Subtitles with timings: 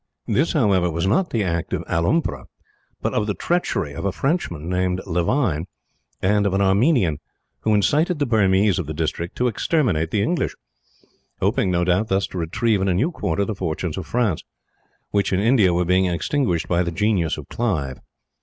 [0.25, 2.45] "This, however, was not the act of Alompra,
[3.03, 5.67] but of the treachery of a Frenchman named Levine,
[6.23, 7.19] and of an Armenian;
[7.59, 10.55] who incited the Burmese of the district to exterminate the English
[11.39, 14.43] hoping, no doubt, thus to retrieve, in a new quarter, the fortunes of France,
[15.11, 17.99] which in India were being extinguished by the genius of Clive.